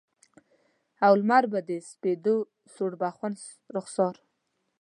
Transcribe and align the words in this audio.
او 1.05 1.13
لمر 1.21 1.43
به 1.51 1.59
د 1.69 1.71
سپیدو 1.89 2.35
سوربخن 2.75 3.33
رخسار 3.75 4.15